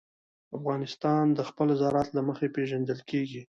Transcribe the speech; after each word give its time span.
افغانستان 0.57 1.25
د 1.37 1.39
خپل 1.49 1.67
زراعت 1.81 2.09
له 2.13 2.21
مخې 2.27 2.47
پېژندل 2.55 2.99
کېږي. 3.09 3.41